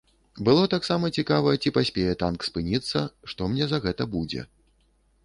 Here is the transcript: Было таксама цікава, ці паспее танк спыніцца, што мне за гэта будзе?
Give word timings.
Было 0.47 0.61
таксама 0.73 1.11
цікава, 1.21 1.53
ці 1.65 1.71
паспее 1.75 2.15
танк 2.23 2.45
спыніцца, 2.49 3.05
што 3.33 3.41
мне 3.53 3.69
за 3.75 3.81
гэта 3.85 4.03
будзе? 4.15 4.41